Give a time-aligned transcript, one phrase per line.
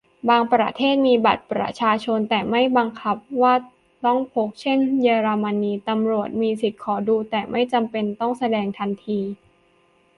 [0.29, 3.53] บางประเทศมีบัตรประชาชน แต่ไม่บังคับว่า
[4.05, 9.19] ต้องพก เช่น เยอรมนี ตำรวจมีสิทธิขอดู แต่ไม่จำเป็นต้องแสดงทันที